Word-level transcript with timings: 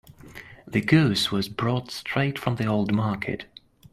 The 0.67 0.81
goose 0.81 1.31
was 1.31 1.47
brought 1.47 1.91
straight 1.91 2.39
from 2.39 2.55
the 2.55 2.65
old 2.65 2.91
market. 2.91 3.45